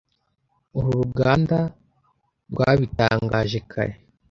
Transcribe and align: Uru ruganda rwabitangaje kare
Uru 0.77 0.89
ruganda 0.99 1.57
rwabitangaje 2.51 3.59
kare 3.71 3.93